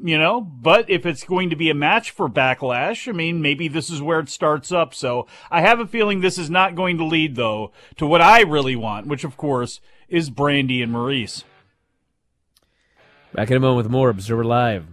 [0.01, 3.67] You know, but if it's going to be a match for Backlash, I mean, maybe
[3.67, 4.93] this is where it starts up.
[4.93, 8.41] So I have a feeling this is not going to lead, though, to what I
[8.41, 9.79] really want, which of course
[10.10, 11.43] is Brandi and Maryse.
[13.34, 14.92] Back in a moment with more Observer Live.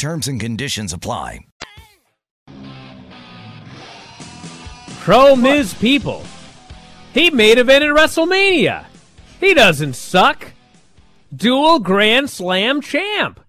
[0.00, 1.40] Terms and conditions apply.
[5.00, 6.24] Pro Miz people.
[7.12, 8.86] He main evented WrestleMania.
[9.40, 10.52] He doesn't suck.
[11.36, 13.40] Dual Grand Slam champ.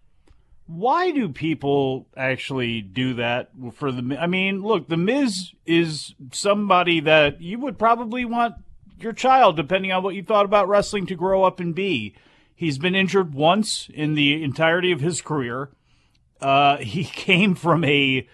[0.68, 4.18] Why do people actually do that for the?
[4.20, 8.56] I mean, look, the Miz is somebody that you would probably want
[9.00, 12.14] your child, depending on what you thought about wrestling, to grow up and be.
[12.54, 15.70] He's been injured once in the entirety of his career.
[16.42, 18.28] Uh, he came from a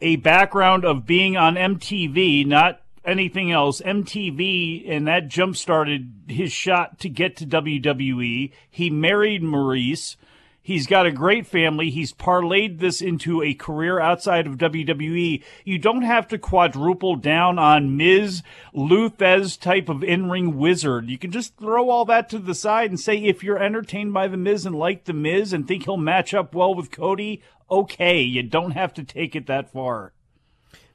[0.00, 3.80] a background of being on MTV, not anything else.
[3.82, 8.50] MTV, and that jump started his shot to get to WWE.
[8.70, 10.16] He married Maryse.
[10.62, 11.88] He's got a great family.
[11.88, 15.42] He's parlayed this into a career outside of WWE.
[15.64, 18.42] You don't have to quadruple down on Miz
[18.74, 21.08] Lou Thesz type of in-ring wizard.
[21.08, 24.28] You can just throw all that to the side and say if you're entertained by
[24.28, 28.20] the Miz and like the Miz and think he'll match up well with Cody, okay.
[28.20, 30.12] You don't have to take it that far.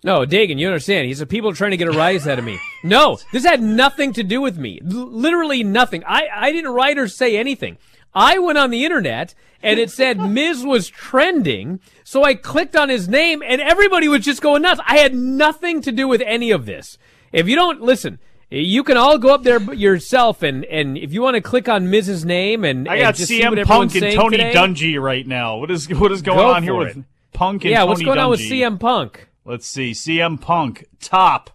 [0.03, 1.07] No, Dagan, you understand.
[1.07, 2.59] He's a people trying to get a rise out of me.
[2.83, 4.79] No, this had nothing to do with me.
[4.83, 6.03] L- literally nothing.
[6.05, 7.79] I, I didn't write or say anything.
[8.15, 11.81] I went on the internet and it said Miz was trending.
[12.03, 14.79] So I clicked on his name and everybody was just going nuts.
[14.87, 16.97] I had nothing to do with any of this.
[17.33, 21.21] If you don't listen, you can all go up there yourself and, and if you
[21.21, 23.93] want to click on Miz's name and, I got and just see what CM everyone's
[23.93, 25.57] Punk and Tony today, Dungy right now.
[25.57, 27.03] What is what is going Go on here for with it.
[27.33, 27.71] Punk and Tony?
[27.71, 29.27] Yeah, Tony what's going on with CM Punk?
[29.43, 29.91] Let's see.
[29.91, 31.49] CM Punk, top.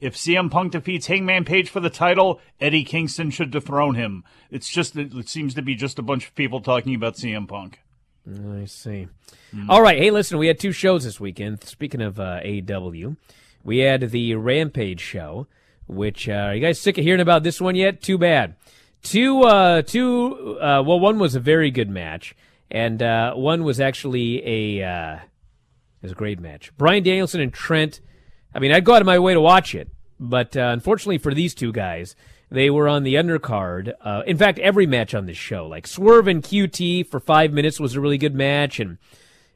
[0.00, 4.24] If CM Punk defeats Hangman Page for the title, Eddie Kingston should dethrone him.
[4.50, 7.80] It's just, it seems to be just a bunch of people talking about CM Punk.
[8.26, 9.08] I see.
[9.68, 9.98] All right.
[9.98, 11.64] Hey, listen, we had two shows this weekend.
[11.64, 13.16] Speaking of uh, AEW,
[13.64, 15.46] we had the Rampage show,
[15.86, 18.02] which, uh, are you guys sick of hearing about this one yet?
[18.02, 18.54] Too bad.
[19.02, 22.34] Two, uh, two, uh, well, one was a very good match,
[22.70, 24.42] and, uh, one was actually
[24.80, 26.76] a, uh, it was a great match.
[26.76, 28.00] Bryan Danielson and Trent,
[28.54, 31.34] I mean, I'd go out of my way to watch it, but, uh, unfortunately for
[31.34, 32.16] these two guys,
[32.50, 33.92] they were on the undercard.
[34.00, 37.78] Uh, in fact, every match on this show, like Swerve and QT for five minutes
[37.78, 38.98] was a really good match, and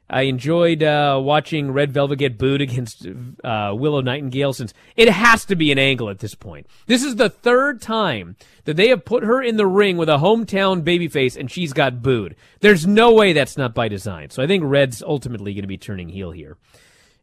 [0.09, 3.07] I enjoyed uh, watching Red Velvet get booed against
[3.43, 6.67] uh, Willow Nightingale since it has to be an angle at this point.
[6.85, 10.17] This is the third time that they have put her in the ring with a
[10.17, 12.35] hometown babyface and she's got booed.
[12.59, 14.29] There's no way that's not by design.
[14.29, 16.57] So I think Red's ultimately going to be turning heel here.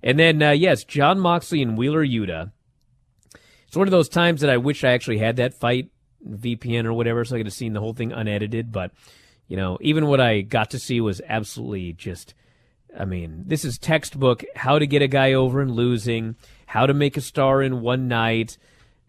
[0.03, 2.53] And then, uh, yes, Jon Moxley and Wheeler Yuta.
[3.67, 5.91] It's one of those times that I wish I actually had that fight
[6.29, 8.73] VPN or whatever, so I could have seen the whole thing unedited.
[8.73, 8.93] But
[9.49, 12.35] you know, even what I got to see was absolutely just.
[12.99, 16.35] I mean, this is textbook how to get a guy over and losing,
[16.67, 18.59] how to make a star in one night.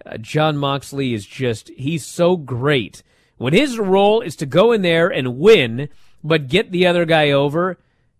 [0.05, 3.01] Uh, Jon Moxley is just, he's so great.
[3.37, 5.89] When his role is to go in there and win,
[6.23, 7.79] but get the other guy over,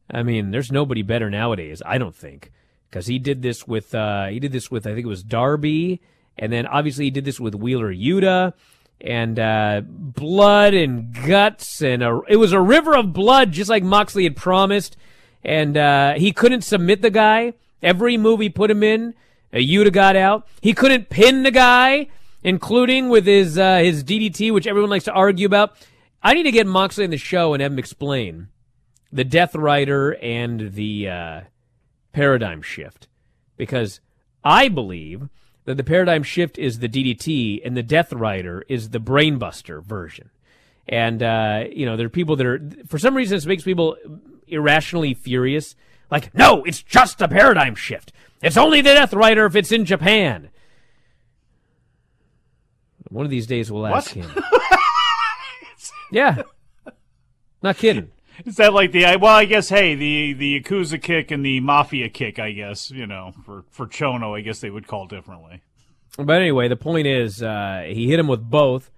[0.10, 2.52] I mean, there's nobody better nowadays, I don't think.
[2.92, 6.02] Because he did this with, uh, he did this with, I think it was Darby,
[6.38, 8.54] and then obviously he did this with Wheeler Yuta
[9.00, 13.84] and uh, blood and guts, and a, it was a river of blood, just like
[13.84, 14.96] Moxley had promised.
[15.44, 17.54] And uh, he couldn't submit the guy.
[17.82, 19.16] Every move he put him in,
[19.52, 20.48] uh, Yuta got out.
[20.62, 22.10] He couldn't pin the guy,
[22.44, 25.76] including with his uh, his DDT, which everyone likes to argue about.
[26.22, 28.50] I need to get Moxley in the show and have him explain
[29.12, 31.42] the Death Rider and the uh,
[32.12, 33.08] paradigm shift,
[33.58, 34.00] because
[34.44, 35.30] I believe
[35.66, 40.30] that the paradigm shift is the DDT and the Death Rider is the Brainbuster version.
[40.88, 43.96] And uh, you know, there are people that are for some reason this makes people
[44.48, 45.76] irrationally furious.
[46.10, 48.12] Like, no, it's just a paradigm shift.
[48.42, 50.50] It's only the Death Rider if it's in Japan.
[53.10, 54.30] One of these days we'll ask him.
[56.12, 56.44] yeah.
[57.62, 58.12] Not kidding.
[58.46, 59.36] Is that like the well?
[59.36, 62.40] I guess hey, the the Yakuza kick and the Mafia kick.
[62.40, 65.62] I guess you know for for Chono, I guess they would call differently.
[66.18, 68.92] But anyway, the point is, uh, he hit him with both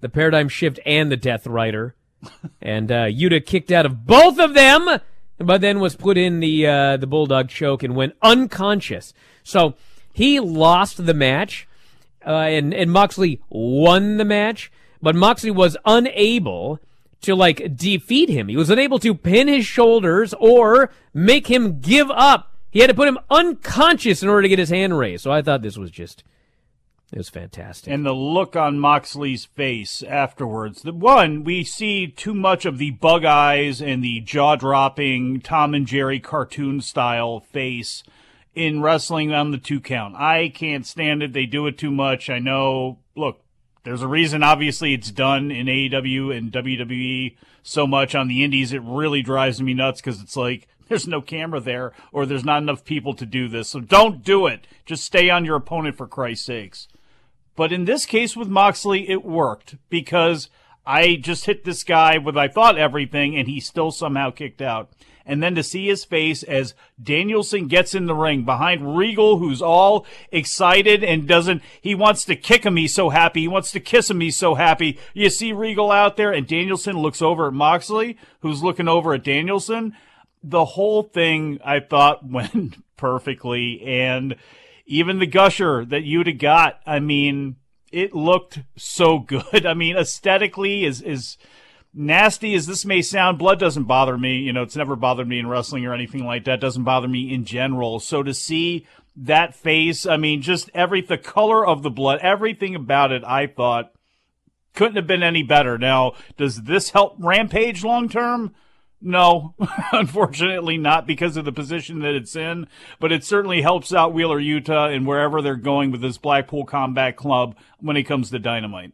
[0.00, 1.94] the paradigm shift and the Death Rider,
[2.62, 5.00] and uh, Yuta kicked out of both of them,
[5.38, 9.12] but then was put in the uh, the bulldog choke and went unconscious.
[9.42, 9.74] So
[10.12, 11.68] he lost the match,
[12.26, 14.72] uh, and and Moxley won the match,
[15.02, 16.80] but Moxley was unable
[17.22, 18.48] to like defeat him.
[18.48, 22.94] He was unable to pin his shoulders or make him give up He had to
[22.94, 25.24] put him unconscious in order to get his hand raised.
[25.24, 26.22] So I thought this was just
[27.10, 27.90] it was fantastic.
[27.92, 30.82] And the look on Moxley's face afterwards.
[30.82, 35.72] The one, we see too much of the bug eyes and the jaw dropping Tom
[35.72, 38.02] and Jerry cartoon style face
[38.54, 40.16] in wrestling on the two count.
[40.16, 41.32] I can't stand it.
[41.32, 42.28] They do it too much.
[42.28, 42.98] I know.
[43.16, 43.40] Look,
[43.88, 48.74] there's a reason, obviously, it's done in AEW and WWE so much on the indies.
[48.74, 52.60] It really drives me nuts because it's like, there's no camera there or there's not
[52.60, 53.70] enough people to do this.
[53.70, 54.66] So don't do it.
[54.84, 56.86] Just stay on your opponent for Christ's sakes.
[57.56, 60.50] But in this case with Moxley, it worked because
[60.84, 64.92] I just hit this guy with, I thought, everything and he still somehow kicked out.
[65.28, 69.60] And then to see his face as Danielson gets in the ring behind Regal, who's
[69.60, 72.76] all excited and doesn't, he wants to kick him.
[72.76, 73.42] He's so happy.
[73.42, 74.20] He wants to kiss him.
[74.20, 74.98] He's so happy.
[75.12, 79.22] You see Regal out there and Danielson looks over at Moxley, who's looking over at
[79.22, 79.94] Danielson.
[80.42, 83.82] The whole thing I thought went perfectly.
[83.82, 84.34] And
[84.86, 87.56] even the gusher that you'd have got, I mean,
[87.92, 89.66] it looked so good.
[89.66, 91.36] I mean, aesthetically, is is
[91.98, 94.38] nasty as this may sound, blood doesn't bother me.
[94.38, 96.54] You know, it's never bothered me in wrestling or anything like that.
[96.54, 98.00] It doesn't bother me in general.
[98.00, 102.74] So to see that face, I mean, just every the color of the blood, everything
[102.74, 103.92] about it, I thought
[104.74, 105.76] couldn't have been any better.
[105.76, 108.54] Now, does this help Rampage long term?
[109.00, 109.54] No,
[109.92, 112.66] unfortunately not because of the position that it's in,
[112.98, 117.16] but it certainly helps out Wheeler Yuta, and wherever they're going with this Blackpool Combat
[117.16, 118.92] Club when it comes to Dynamite.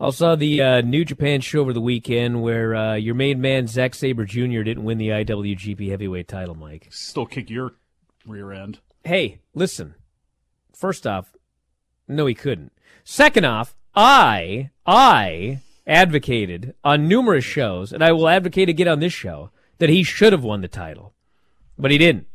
[0.00, 3.94] Also, the uh, New Japan show over the weekend where uh, your main man Zack
[3.94, 4.62] Sabre Jr.
[4.62, 6.86] didn't win the IWGP Heavyweight Title, Mike.
[6.90, 7.72] Still kick your
[8.24, 8.78] rear end.
[9.04, 9.96] Hey, listen.
[10.72, 11.34] First off,
[12.06, 12.72] no, he couldn't.
[13.02, 19.12] Second off, I, I advocated on numerous shows, and I will advocate again on this
[19.12, 21.14] show, that he should have won the title,
[21.76, 22.26] but he didn't.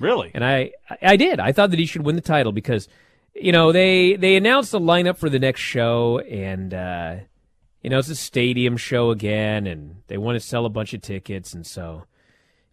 [0.00, 0.32] Really?
[0.34, 1.38] And I, I did.
[1.38, 2.88] I thought that he should win the title because,
[3.34, 7.16] you know, they they announced the lineup for the next show, and uh,
[7.82, 11.02] you know it's a stadium show again, and they want to sell a bunch of
[11.02, 12.04] tickets, and so,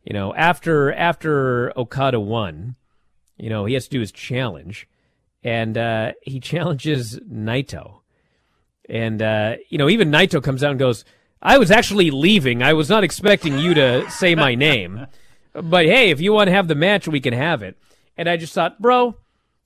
[0.03, 2.75] you know, after after Okada won,
[3.37, 4.87] you know, he has to do his challenge,
[5.43, 8.01] and uh, he challenges Naito
[8.91, 11.05] and, uh, you know, even Naito comes out and goes,
[11.41, 12.61] I was actually leaving.
[12.61, 15.07] I was not expecting you to say my name.
[15.53, 17.77] But hey, if you want to have the match, we can have it.
[18.17, 19.15] And I just thought, bro,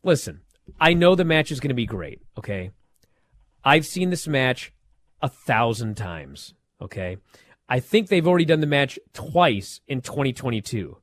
[0.03, 0.41] listen,
[0.79, 2.71] I know the match is going to be great, okay?
[3.63, 4.73] I've seen this match
[5.21, 7.17] a thousand times, okay?
[7.67, 10.97] I think they've already done the match twice in 2022.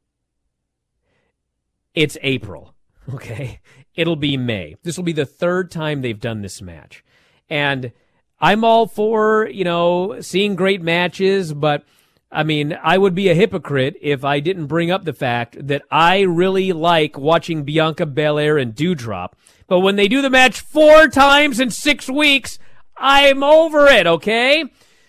[1.95, 2.75] It's April,
[3.15, 3.61] okay?
[3.95, 4.77] It'll be May.
[4.83, 7.05] This will be the third time they've done this match.
[7.49, 7.93] And
[8.41, 11.85] I'm all for, you know, seeing great matches, but
[12.35, 15.83] I mean, I would be a hypocrite if I didn't bring up the fact that
[15.91, 19.33] I really like watching Bianca Belair and Doudrop.
[19.67, 22.59] But when they do the match four times in six weeks,
[22.97, 24.65] I'm over it, okay?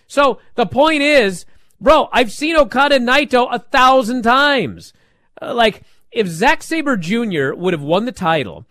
[0.06, 1.46] So the point is,
[1.80, 4.92] bro, I've seen Okada and Naito a thousand times.
[5.40, 7.54] Uh, like, if Zack Sabre Jr.
[7.54, 8.66] would have won the title,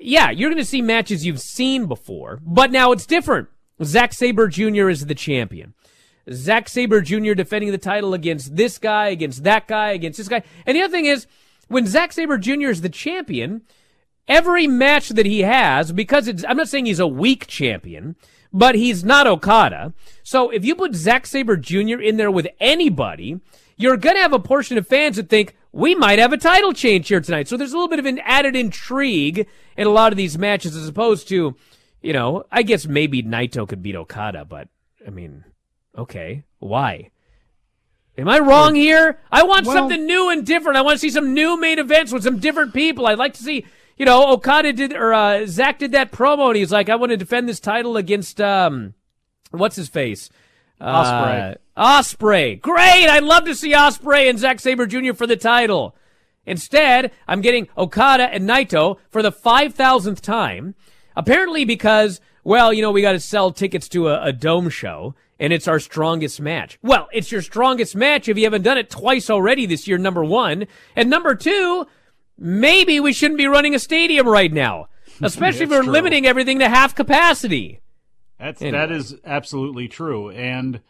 [0.00, 3.48] yeah, you're going to see matches you've seen before, but now it's different.
[3.84, 4.88] Zack Sabre Jr.
[4.88, 5.74] is the champion.
[6.32, 7.34] Zack Sabre Jr.
[7.34, 10.42] defending the title against this guy, against that guy, against this guy.
[10.66, 11.26] And the other thing is,
[11.68, 12.68] when Zack Sabre Jr.
[12.68, 13.62] is the champion,
[14.28, 18.16] every match that he has, because it's, I'm not saying he's a weak champion,
[18.52, 19.92] but he's not Okada.
[20.22, 22.00] So if you put Zack Sabre Jr.
[22.00, 23.40] in there with anybody,
[23.76, 26.72] you're going to have a portion of fans that think, we might have a title
[26.72, 27.48] change here tonight.
[27.48, 30.76] So there's a little bit of an added intrigue in a lot of these matches
[30.76, 31.56] as opposed to,
[32.00, 34.68] you know, I guess maybe Naito could beat Okada, but
[35.04, 35.44] I mean,
[35.96, 37.10] okay, why?
[38.16, 39.18] Am I wrong here?
[39.32, 40.76] I want Well- something new and different.
[40.78, 43.06] I want to see some new main events with some different people.
[43.06, 43.64] I'd like to see,
[43.96, 47.10] you know, Okada did or uh, Zack did that promo, and he's like, I want
[47.10, 48.94] to defend this title against um,
[49.50, 50.30] what's his face,
[50.80, 51.56] Ospreay.
[51.76, 52.60] Uh, Ospreay.
[52.60, 53.08] Great.
[53.08, 55.12] I'd love to see Ospreay and Zack Sabre Jr.
[55.12, 55.96] for the title.
[56.46, 60.74] Instead, I'm getting Okada and Naito for the 5,000th time.
[61.16, 65.14] Apparently because, well, you know, we got to sell tickets to a, a dome show
[65.44, 66.78] and it's our strongest match.
[66.82, 70.24] Well, it's your strongest match if you haven't done it twice already this year, number
[70.24, 70.66] one.
[70.96, 71.86] And number two,
[72.38, 74.88] maybe we shouldn't be running a stadium right now,
[75.22, 75.92] especially if we're true.
[75.92, 77.80] limiting everything to half capacity.
[78.38, 78.78] That's Anyway.
[78.78, 80.80] that is absolutely true, and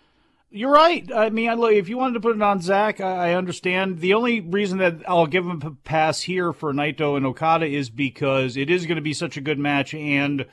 [0.50, 1.04] you're right.
[1.12, 3.98] I mean, I, if you wanted to put it on Zack, I, I understand.
[3.98, 7.90] The only reason that I'll give him a pass here for Naito and Okada is
[7.90, 10.46] because it is going to be such a good match, and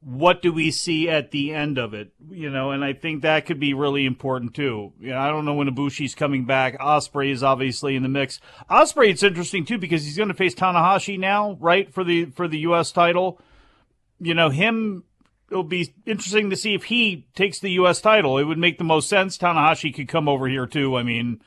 [0.00, 2.12] what do we see at the end of it?
[2.30, 4.92] You know, and I think that could be really important too.
[5.00, 6.78] You know, I don't know when Ibushi's coming back.
[6.78, 8.40] Ospreay is obviously in the mix.
[8.70, 12.46] Ospreay, it's interesting too because he's going to face Tanahashi now, right for the for
[12.46, 12.92] the U.S.
[12.92, 13.40] title.
[14.20, 15.04] You know, him.
[15.48, 18.00] It'll be interesting to see if he takes the U.S.
[18.00, 18.36] title.
[18.36, 19.38] It would make the most sense.
[19.38, 20.96] Tanahashi could come over here too.
[20.96, 21.40] I mean,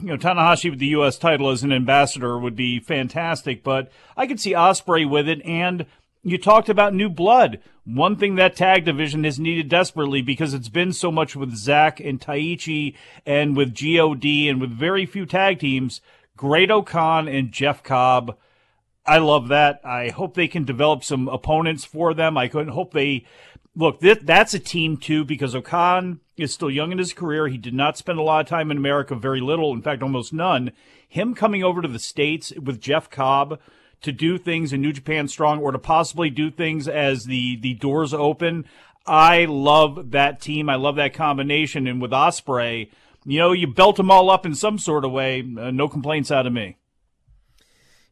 [0.00, 1.18] you know, Tanahashi with the U.S.
[1.18, 5.40] title as an ambassador would be fantastic, but I could see Ospreay with it.
[5.44, 5.86] And
[6.22, 7.60] you talked about new blood.
[7.84, 12.00] One thing that tag division has needed desperately because it's been so much with Zack
[12.00, 12.94] and Taichi
[13.24, 16.00] and with God and with very few tag teams.
[16.36, 18.36] Great-O-Khan and Jeff Cobb.
[19.06, 19.80] I love that.
[19.84, 22.36] I hope they can develop some opponents for them.
[22.36, 23.24] I couldn't hope they
[23.74, 24.00] look.
[24.00, 27.48] That, that's a team too because O-Khan is still young in his career.
[27.48, 30.32] He did not spend a lot of time in America, very little, in fact, almost
[30.32, 30.72] none.
[31.08, 33.58] Him coming over to the states with Jeff Cobb
[34.02, 37.74] to do things in New Japan Strong or to possibly do things as the the
[37.74, 38.64] doors open.
[39.06, 40.68] I love that team.
[40.68, 41.86] I love that combination.
[41.86, 42.90] And with Ospreay,
[43.24, 45.40] you know, you belt them all up in some sort of way.
[45.40, 46.76] Uh, no complaints out of me.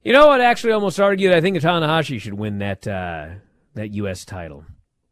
[0.02, 0.40] You know what?
[0.40, 1.34] Actually, almost argued.
[1.34, 3.28] I think Tanahashi should win that uh,
[3.74, 4.24] that U.S.
[4.24, 4.64] title.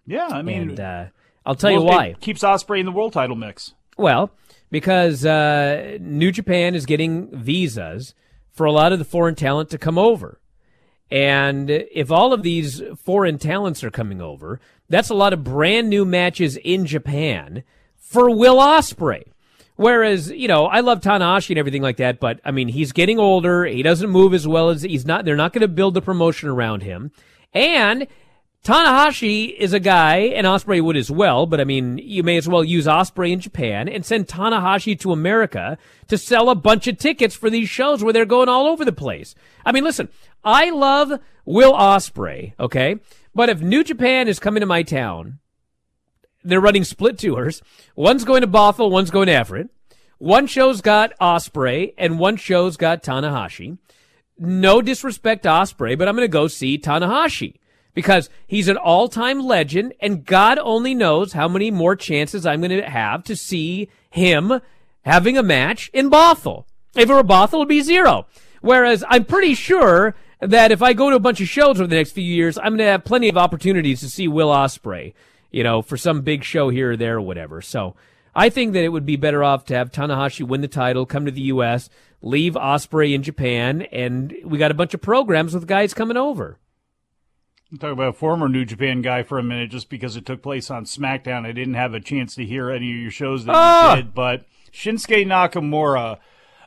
[0.07, 1.05] Yeah, I mean, and uh,
[1.45, 2.07] I'll tell well, you why.
[2.07, 3.75] It keeps Ospreay in the world title mix.
[3.97, 4.31] Well,
[4.71, 8.15] because uh, New Japan is getting visas
[8.53, 10.41] for a lot of the foreign talent to come over.
[11.11, 15.89] And if all of these foreign talents are coming over, that's a lot of brand
[15.89, 17.63] new matches in Japan
[17.97, 19.25] for Will Ospreay.
[19.77, 23.19] Whereas, you know, I love Tanahashi and everything like that, but I mean, he's getting
[23.19, 23.65] older.
[23.65, 26.49] He doesn't move as well as he's not, they're not going to build the promotion
[26.49, 27.11] around him.
[27.53, 28.07] And
[28.65, 32.49] Tanahashi is a guy, and Ospreay would as well, but I mean, you may as
[32.49, 35.77] well use Ospreay in Japan and send Tanahashi to America
[36.09, 38.93] to sell a bunch of tickets for these shows where they're going all over the
[38.93, 39.35] place.
[39.67, 40.09] I mean, listen,
[40.43, 42.97] I love Will Ospreay, okay?
[43.35, 45.41] But if New Japan is coming to my town
[46.45, 47.63] they're running split tours.
[47.97, 49.71] One's going to Bothell, one's going to Everett.
[50.19, 53.79] One show's got Ospreay, and one show's got Tanahashi.
[54.39, 57.57] No disrespect to Ospreay, but I'm going to go see Tanahashi
[57.95, 62.71] because he's an all-time legend, and God only knows how many more chances I'm going
[62.71, 64.61] to have to see him
[65.03, 66.65] having a match in Bothell.
[66.95, 68.27] If it were Bothell, it'd be zero.
[68.61, 71.97] Whereas I'm pretty sure that if I go to a bunch of shows over the
[71.97, 75.15] next few years, I'm going to have plenty of opportunities to see Will Ospreay
[75.55, 77.63] you know, for some big show here or there or whatever.
[77.63, 77.95] So
[78.35, 81.27] I think that it would be better off to have Tanahashi win the title, come
[81.27, 81.89] to the U.S.,
[82.21, 86.59] leave Ospreay in Japan, and we got a bunch of programs with guys coming over.
[87.81, 90.71] Talk about a former New Japan guy for a minute, just because it took place
[90.71, 91.45] on SmackDown.
[91.47, 93.97] I didn't have a chance to hear any of your shows that Ah!
[93.97, 96.19] you did, but Shinsuke Nakamura,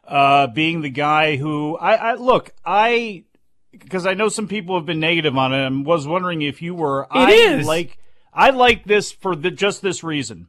[0.07, 3.23] uh, being the guy who I, I look, I
[3.71, 5.65] because I know some people have been negative on it.
[5.65, 7.07] I was wondering if you were.
[7.11, 7.67] I is.
[7.67, 7.97] like
[8.33, 10.47] I like this for the, just this reason.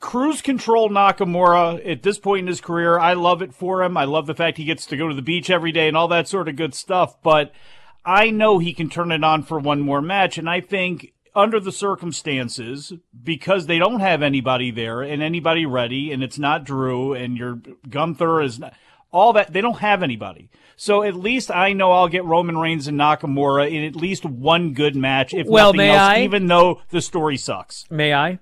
[0.00, 2.98] Cruise control Nakamura at this point in his career.
[2.98, 3.96] I love it for him.
[3.96, 6.08] I love the fact he gets to go to the beach every day and all
[6.08, 7.22] that sort of good stuff.
[7.22, 7.52] But
[8.04, 10.38] I know he can turn it on for one more match.
[10.38, 12.92] And I think under the circumstances,
[13.22, 17.58] because they don't have anybody there and anybody ready, and it's not Drew and your
[17.88, 18.74] Gunther is not,
[19.10, 20.50] all that, they don't have anybody.
[20.76, 24.74] So at least I know I'll get Roman Reigns and Nakamura in at least one
[24.74, 26.22] good match, if Well, nothing may else, I?
[26.22, 27.84] even though the story sucks.
[27.90, 28.38] May I?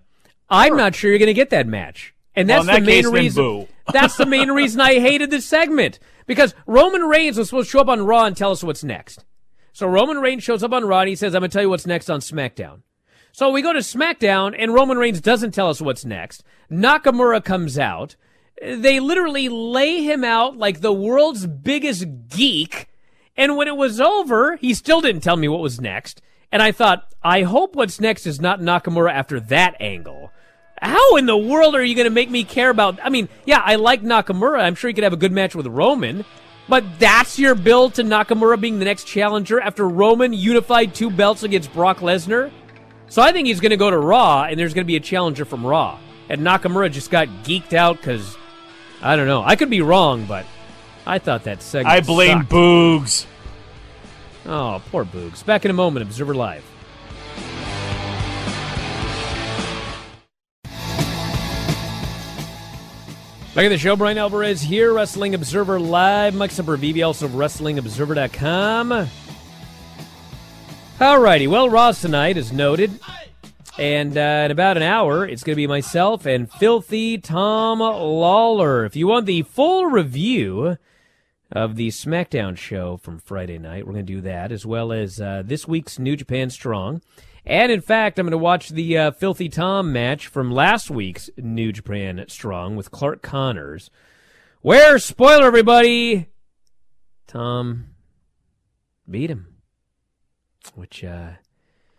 [0.48, 2.14] I'm not sure you're going to get that match.
[2.34, 3.68] And Well, that's the main case, reason.
[3.92, 7.80] that's the main reason I hated this segment because Roman Reigns was supposed to show
[7.80, 9.24] up on Raw and tell us what's next.
[9.72, 11.70] So Roman Reigns shows up on Raw and he says, "I'm going to tell you
[11.70, 12.82] what's next on SmackDown."
[13.32, 16.44] So we go to SmackDown and Roman Reigns doesn't tell us what's next.
[16.70, 18.16] Nakamura comes out.
[18.60, 22.88] They literally lay him out like the world's biggest geek.
[23.34, 26.20] And when it was over, he still didn't tell me what was next.
[26.52, 30.30] And I thought, I hope what's next is not Nakamura after that angle.
[30.82, 32.98] How in the world are you going to make me care about?
[33.02, 34.60] I mean, yeah, I like Nakamura.
[34.60, 36.26] I'm sure he could have a good match with Roman.
[36.68, 41.42] But that's your build to Nakamura being the next challenger after Roman unified two belts
[41.42, 42.50] against Brock Lesnar?
[43.08, 45.00] So I think he's going to go to Raw, and there's going to be a
[45.00, 45.98] challenger from Raw.
[46.28, 48.38] And Nakamura just got geeked out because,
[49.02, 49.42] I don't know.
[49.44, 50.46] I could be wrong, but
[51.04, 52.50] I thought that segment I blame sucked.
[52.50, 53.26] Boogs.
[54.46, 55.44] Oh, poor Boogs.
[55.44, 56.64] Back in a moment, Observer Live.
[63.54, 66.34] Back at the show, Bryan Alvarez here, Wrestling Observer Live.
[66.34, 69.08] Mike Sempervive, also WrestlingObserver.com.
[70.98, 72.98] Alrighty, well, Raw's tonight is noted.
[73.78, 78.86] And uh, in about an hour, it's going to be myself and Filthy Tom Lawler.
[78.86, 80.78] If you want the full review
[81.50, 83.86] of the SmackDown show from Friday night.
[83.86, 87.02] We're going to do that, as well as uh, this week's New Japan Strong.
[87.44, 91.28] And in fact, I'm going to watch the uh, Filthy Tom match from last week's
[91.36, 93.90] New Japan Strong with Clark Connors,
[94.60, 96.28] where, spoiler everybody,
[97.26, 97.86] Tom
[99.10, 99.48] beat him.
[100.76, 101.32] Which, uh,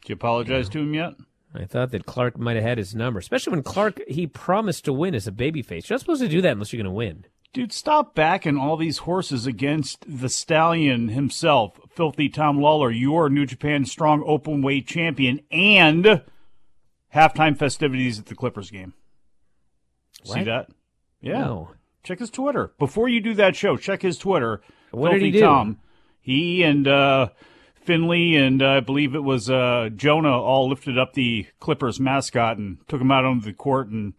[0.02, 1.14] Did you apologize to him yet?
[1.54, 4.94] I thought that Clark might have had his number, especially when Clark, he promised to
[4.94, 5.88] win as a babyface.
[5.88, 7.26] You're not supposed to do that unless you're going to win.
[7.54, 13.45] Dude, stop backing all these horses against the stallion himself, Filthy Tom Lawler, your New
[13.45, 16.24] Japan Strong Open Weight champion, and
[17.14, 18.93] halftime festivities at the Clippers game.
[20.24, 20.70] See that?
[21.22, 21.41] Yeah.
[21.41, 21.70] No.
[22.01, 22.74] Check his Twitter.
[22.80, 24.62] Before you do that show, check his Twitter.
[24.89, 25.39] What did Filthy he do?
[25.41, 25.80] Tom.
[26.22, 27.30] He and uh,
[27.76, 32.58] Finley and uh, I believe it was uh, Jonah all lifted up the Clippers mascot
[32.58, 34.14] and took him out onto the court and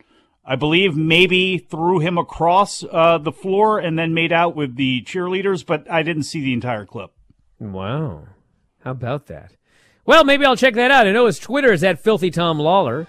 [0.46, 5.02] I believe maybe threw him across uh, the floor and then made out with the
[5.02, 7.12] cheerleaders, but I didn't see the entire clip.
[7.58, 8.28] Wow.
[8.82, 9.52] How about that?
[10.04, 11.06] Well, maybe I'll check that out.
[11.06, 13.06] I know his Twitter is at Filthy Tom Lawler.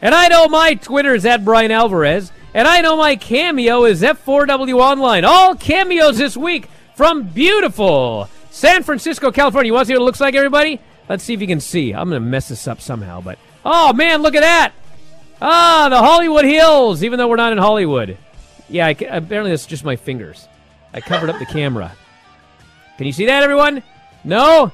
[0.00, 2.32] And I know my Twitter is at Bryan Alvarez.
[2.54, 5.24] And I know my cameo is F4W Online.
[5.24, 9.68] All cameos this week from beautiful San Francisco, California.
[9.68, 10.80] You want to see what it looks like, everybody?
[11.08, 11.92] Let's see if you can see.
[11.92, 13.20] I'm going to mess this up somehow.
[13.20, 14.72] But, oh, man, look at that.
[15.40, 18.18] Ah, the Hollywood Hills, even though we're not in Hollywood.
[18.68, 20.48] Yeah, I apparently that's just my fingers.
[20.92, 21.92] I covered up the camera.
[22.96, 23.82] Can you see that, everyone?
[24.24, 24.72] No?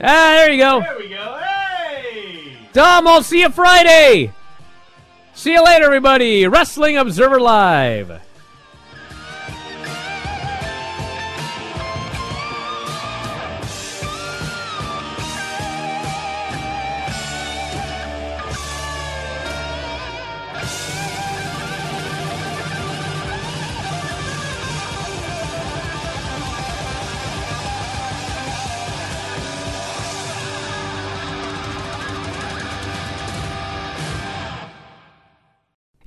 [0.00, 0.80] Ah, there you go.
[0.80, 1.38] There we go.
[1.38, 2.56] Hey!
[2.72, 4.32] Dom, I'll see you Friday.
[5.34, 6.46] See you later, everybody.
[6.46, 8.20] Wrestling Observer Live.